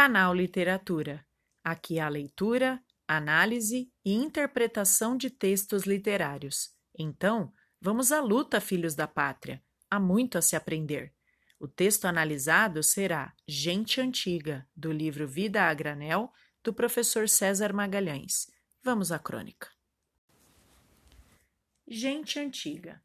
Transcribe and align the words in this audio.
Canal 0.00 0.32
Literatura. 0.32 1.26
Aqui 1.64 1.98
há 1.98 2.08
leitura, 2.08 2.80
análise 3.08 3.92
e 4.04 4.14
interpretação 4.14 5.16
de 5.16 5.28
textos 5.28 5.82
literários. 5.82 6.72
Então, 6.96 7.52
vamos 7.80 8.12
à 8.12 8.20
luta, 8.20 8.60
filhos 8.60 8.94
da 8.94 9.08
pátria. 9.08 9.60
Há 9.90 9.98
muito 9.98 10.38
a 10.38 10.40
se 10.40 10.54
aprender. 10.54 11.12
O 11.58 11.66
texto 11.66 12.04
analisado 12.04 12.80
será 12.80 13.34
Gente 13.44 14.00
Antiga, 14.00 14.64
do 14.76 14.92
livro 14.92 15.26
Vida 15.26 15.64
a 15.64 15.74
Granel, 15.74 16.32
do 16.62 16.72
professor 16.72 17.28
César 17.28 17.72
Magalhães. 17.72 18.46
Vamos 18.80 19.10
à 19.10 19.18
crônica. 19.18 19.68
Gente 21.88 22.38
Antiga. 22.38 23.02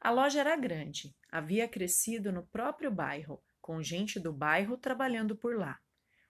A 0.00 0.10
loja 0.10 0.40
era 0.40 0.56
grande, 0.56 1.14
havia 1.30 1.68
crescido 1.68 2.32
no 2.32 2.42
próprio 2.42 2.90
bairro, 2.90 3.40
com 3.60 3.80
gente 3.80 4.18
do 4.18 4.32
bairro 4.32 4.76
trabalhando 4.76 5.36
por 5.36 5.56
lá. 5.56 5.78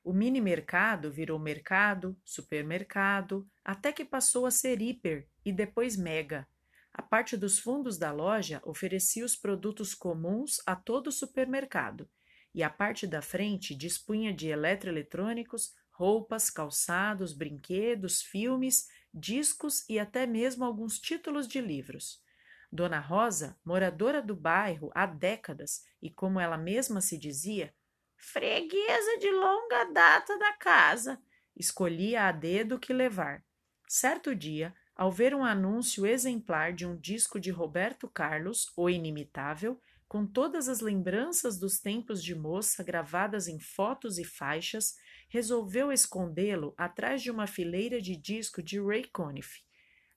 O 0.04 0.12
mini 0.12 0.40
mercado 0.40 1.10
virou 1.10 1.38
mercado, 1.38 2.16
supermercado, 2.24 3.48
até 3.64 3.92
que 3.92 4.04
passou 4.04 4.46
a 4.46 4.50
ser 4.50 4.82
hiper 4.82 5.28
e 5.44 5.52
depois 5.52 5.96
mega, 5.96 6.46
a 6.94 7.00
parte 7.00 7.38
dos 7.38 7.58
fundos 7.58 7.96
da 7.96 8.12
loja 8.12 8.60
oferecia 8.64 9.24
os 9.24 9.34
produtos 9.34 9.94
comuns 9.94 10.60
a 10.66 10.76
todo 10.76 11.06
o 11.06 11.12
supermercado, 11.12 12.08
e 12.54 12.62
a 12.62 12.68
parte 12.68 13.06
da 13.06 13.22
frente 13.22 13.74
dispunha 13.74 14.32
de 14.32 14.48
eletroeletrônicos, 14.48 15.74
roupas, 15.90 16.50
calçados, 16.50 17.32
brinquedos, 17.32 18.20
filmes, 18.20 18.88
discos 19.12 19.88
e 19.88 19.98
até 19.98 20.26
mesmo 20.26 20.64
alguns 20.64 20.98
títulos 20.98 21.48
de 21.48 21.62
livros. 21.62 22.22
Dona 22.70 23.00
Rosa, 23.00 23.58
moradora 23.64 24.20
do 24.20 24.36
bairro 24.36 24.90
há 24.94 25.06
décadas 25.06 25.84
e, 26.00 26.10
como 26.10 26.38
ela 26.38 26.58
mesma 26.58 27.00
se 27.00 27.16
dizia, 27.16 27.74
freguesa 28.22 29.18
de 29.18 29.30
longa 29.30 29.84
data 29.92 30.38
da 30.38 30.52
casa, 30.52 31.20
escolhia 31.56 32.28
a 32.28 32.32
dedo 32.32 32.78
que 32.78 32.92
levar. 32.92 33.44
Certo 33.88 34.34
dia, 34.34 34.72
ao 34.94 35.10
ver 35.10 35.34
um 35.34 35.44
anúncio 35.44 36.06
exemplar 36.06 36.72
de 36.72 36.86
um 36.86 36.96
disco 36.96 37.40
de 37.40 37.50
Roberto 37.50 38.08
Carlos, 38.08 38.72
o 38.76 38.88
Inimitável, 38.88 39.78
com 40.06 40.24
todas 40.24 40.68
as 40.68 40.80
lembranças 40.80 41.58
dos 41.58 41.80
tempos 41.80 42.22
de 42.22 42.34
moça 42.34 42.84
gravadas 42.84 43.48
em 43.48 43.58
fotos 43.58 44.18
e 44.18 44.24
faixas, 44.24 44.94
resolveu 45.28 45.90
escondê-lo 45.90 46.74
atrás 46.76 47.22
de 47.22 47.30
uma 47.30 47.46
fileira 47.46 48.00
de 48.00 48.16
disco 48.16 48.62
de 48.62 48.80
Ray 48.80 49.04
Conniff. 49.04 49.62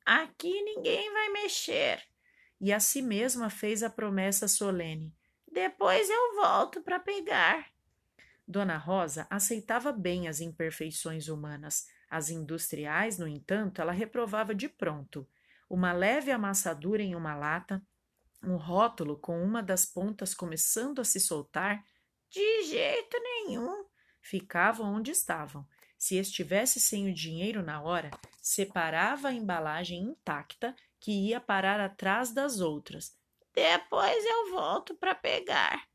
Aqui 0.06 0.62
ninguém 0.62 1.12
vai 1.12 1.30
mexer. 1.30 2.04
E 2.62 2.72
a 2.72 2.80
si 2.80 3.02
mesma 3.02 3.50
fez 3.50 3.82
a 3.82 3.90
promessa 3.90 4.48
solene: 4.48 5.12
Depois 5.52 6.10
eu 6.10 6.36
volto 6.36 6.82
para 6.84 7.00
pegar. 7.00 7.75
Dona 8.48 8.78
Rosa 8.78 9.26
aceitava 9.30 9.92
bem 9.92 10.28
as 10.28 10.40
imperfeições 10.40 11.28
humanas, 11.28 11.86
as 12.10 12.30
industriais, 12.30 13.18
no 13.18 13.28
entanto, 13.28 13.82
ela 13.82 13.92
reprovava 13.92 14.54
de 14.54 14.70
pronto. 14.70 15.28
Uma 15.70 15.92
leve 15.92 16.32
amassadura 16.32 17.02
em 17.02 17.16
uma 17.16 17.36
lata, 17.36 17.82
um 18.44 18.56
rótulo 18.56 19.18
com 19.18 19.44
uma 19.44 19.64
das 19.64 19.86
pontas 19.86 20.36
começando 20.36 21.00
a 21.00 21.04
se 21.04 21.20
soltar, 21.20 21.84
de 22.30 22.64
jeito 22.64 23.18
nenhum, 23.20 23.86
ficavam 24.22 24.94
onde 24.94 25.12
estavam. 25.12 25.68
Se 25.98 26.18
estivesse 26.18 26.80
sem 26.80 27.10
o 27.10 27.14
dinheiro 27.14 27.64
na 27.64 27.82
hora, 27.82 28.12
separava 28.42 29.30
a 29.30 29.34
embalagem 29.34 30.04
intacta 30.04 30.76
que 31.00 31.12
ia 31.12 31.40
parar 31.40 31.80
atrás 31.80 32.32
das 32.32 32.60
outras. 32.60 33.18
Depois 33.54 34.24
eu 34.26 34.52
volto 34.52 34.96
para 34.96 35.16
pegar. 35.16 35.88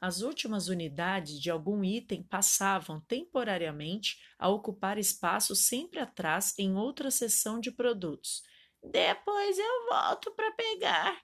As 0.00 0.20
últimas 0.20 0.68
unidades 0.68 1.40
de 1.40 1.50
algum 1.50 1.82
item 1.84 2.22
passavam 2.22 3.00
temporariamente 3.00 4.18
a 4.38 4.48
ocupar 4.48 4.98
espaço 4.98 5.54
sempre 5.54 6.00
atrás 6.00 6.54
em 6.58 6.76
outra 6.76 7.10
seção 7.10 7.60
de 7.60 7.70
produtos. 7.70 8.42
Depois 8.82 9.58
eu 9.58 9.88
volto 9.88 10.30
para 10.32 10.52
pegar. 10.52 11.22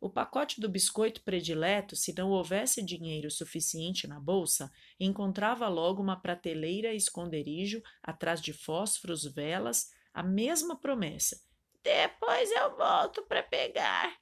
O 0.00 0.08
pacote 0.08 0.60
do 0.60 0.68
biscoito 0.68 1.22
predileto, 1.22 1.96
se 1.96 2.14
não 2.16 2.30
houvesse 2.30 2.84
dinheiro 2.84 3.30
suficiente 3.30 4.06
na 4.06 4.20
bolsa, 4.20 4.70
encontrava 4.98 5.66
logo 5.68 6.00
uma 6.00 6.20
prateleira 6.20 6.94
esconderijo 6.94 7.82
atrás 8.00 8.40
de 8.40 8.52
fósforos, 8.52 9.24
velas, 9.24 9.90
a 10.14 10.22
mesma 10.22 10.78
promessa. 10.78 11.40
Depois 11.82 12.50
eu 12.52 12.76
volto 12.76 13.22
para 13.22 13.42
pegar. 13.42 14.16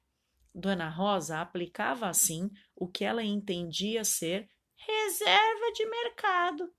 Dona 0.59 0.89
Rosa 0.89 1.39
aplicava 1.39 2.09
assim 2.09 2.49
o 2.75 2.87
que 2.87 3.05
ela 3.05 3.23
entendia 3.23 4.03
ser 4.03 4.49
reserva 4.75 5.71
de 5.71 5.85
mercado. 5.85 6.73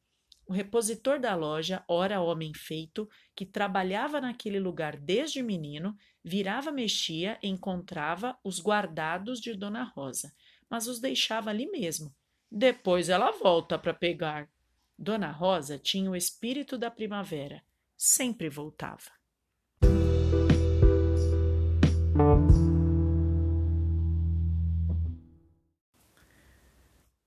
O 0.45 0.53
repositor 0.53 1.21
da 1.21 1.37
loja, 1.37 1.85
ora 1.87 2.21
homem 2.21 2.53
feito, 2.53 3.09
que 3.37 3.47
trabalhava 3.47 4.21
naquele 4.21 4.59
lugar 4.59 4.97
desde 4.97 5.45
menino, 5.45 5.97
virava, 6.25 6.73
mexia, 6.73 7.39
encontrava 7.41 8.37
os 8.43 8.59
guardados 8.59 9.41
de 9.41 9.55
Dona 9.55 9.85
Rosa, 9.85 10.35
mas 10.69 10.89
os 10.89 10.99
deixava 10.99 11.51
ali 11.51 11.71
mesmo. 11.71 12.13
Depois 12.51 13.09
ela 13.09 13.31
volta 13.31 13.79
para 13.79 13.95
pegar. 13.95 14.51
Dona 14.99 15.31
Rosa 15.31 15.79
tinha 15.79 16.11
o 16.11 16.17
espírito 16.17 16.77
da 16.77 16.91
primavera, 16.91 17.63
sempre 17.97 18.49
voltava. 18.49 19.18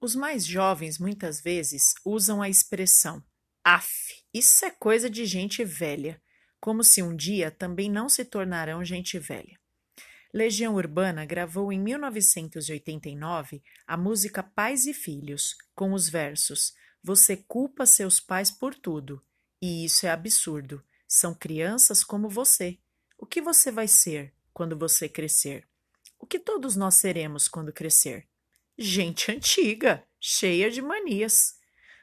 Os 0.01 0.15
mais 0.15 0.43
jovens 0.47 0.97
muitas 0.97 1.39
vezes 1.39 1.93
usam 2.03 2.41
a 2.41 2.49
expressão 2.49 3.23
af, 3.63 3.87
isso 4.33 4.65
é 4.65 4.71
coisa 4.71 5.07
de 5.07 5.27
gente 5.27 5.63
velha, 5.63 6.19
como 6.59 6.83
se 6.83 7.03
um 7.03 7.15
dia 7.15 7.51
também 7.51 7.87
não 7.87 8.09
se 8.09 8.25
tornarão 8.25 8.83
gente 8.83 9.19
velha. 9.19 9.59
Legião 10.33 10.73
Urbana 10.73 11.23
gravou 11.23 11.71
em 11.71 11.79
1989 11.79 13.61
a 13.85 13.95
música 13.95 14.41
Pais 14.41 14.87
e 14.87 14.93
Filhos, 14.93 15.55
com 15.75 15.93
os 15.93 16.09
versos: 16.09 16.73
Você 17.03 17.37
culpa 17.37 17.85
seus 17.85 18.19
pais 18.19 18.49
por 18.49 18.73
tudo, 18.73 19.21
e 19.61 19.85
isso 19.85 20.07
é 20.07 20.09
absurdo. 20.09 20.83
São 21.07 21.35
crianças 21.35 22.03
como 22.03 22.27
você. 22.27 22.79
O 23.19 23.27
que 23.27 23.39
você 23.39 23.71
vai 23.71 23.87
ser 23.87 24.33
quando 24.51 24.75
você 24.75 25.07
crescer? 25.07 25.67
O 26.17 26.25
que 26.25 26.39
todos 26.39 26.75
nós 26.75 26.95
seremos 26.95 27.47
quando 27.47 27.71
crescer? 27.71 28.30
Gente 28.77 29.31
antiga, 29.31 30.03
cheia 30.19 30.69
de 30.69 30.81
manias. 30.81 31.55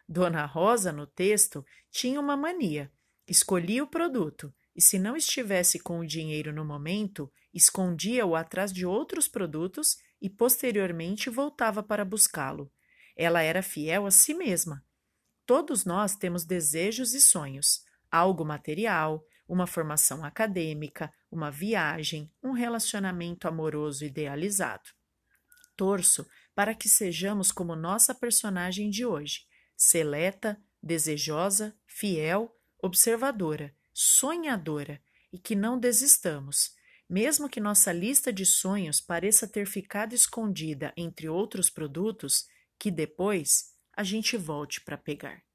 Dona 0.08 0.44
Rosa, 0.46 0.92
no 0.92 1.06
texto, 1.06 1.64
tinha 1.90 2.20
uma 2.20 2.36
mania. 2.36 2.90
Escolhia 3.26 3.84
o 3.84 3.86
produto 3.86 4.54
e, 4.74 4.80
se 4.80 4.98
não 4.98 5.16
estivesse 5.16 5.78
com 5.78 5.98
o 5.98 6.06
dinheiro 6.06 6.52
no 6.52 6.64
momento, 6.64 7.30
escondia-o 7.52 8.34
atrás 8.34 8.72
de 8.72 8.86
outros 8.86 9.28
produtos 9.28 9.96
e 10.20 10.30
posteriormente 10.30 11.28
voltava 11.28 11.82
para 11.82 12.04
buscá-lo. 12.04 12.72
Ela 13.16 13.42
era 13.42 13.62
fiel 13.62 14.06
a 14.06 14.10
si 14.10 14.34
mesma. 14.34 14.84
Todos 15.44 15.84
nós 15.84 16.14
temos 16.14 16.44
desejos 16.44 17.14
e 17.14 17.20
sonhos, 17.20 17.82
algo 18.10 18.44
material, 18.44 19.24
uma 19.48 19.66
formação 19.66 20.24
acadêmica, 20.24 21.12
uma 21.30 21.50
viagem, 21.50 22.30
um 22.42 22.52
relacionamento 22.52 23.48
amoroso 23.48 24.04
idealizado. 24.04 24.90
Torço 25.76 26.26
para 26.58 26.74
que 26.74 26.88
sejamos 26.88 27.52
como 27.52 27.76
nossa 27.76 28.12
personagem 28.12 28.90
de 28.90 29.06
hoje, 29.06 29.42
seleta, 29.76 30.60
desejosa, 30.82 31.72
fiel, 31.86 32.52
observadora, 32.82 33.72
sonhadora 33.94 35.00
e 35.32 35.38
que 35.38 35.54
não 35.54 35.78
desistamos, 35.78 36.72
mesmo 37.08 37.48
que 37.48 37.60
nossa 37.60 37.92
lista 37.92 38.32
de 38.32 38.44
sonhos 38.44 39.00
pareça 39.00 39.46
ter 39.46 39.68
ficado 39.68 40.14
escondida 40.14 40.92
entre 40.96 41.28
outros 41.28 41.70
produtos 41.70 42.48
que 42.76 42.90
depois 42.90 43.66
a 43.96 44.02
gente 44.02 44.36
volte 44.36 44.80
para 44.80 44.98
pegar. 44.98 45.47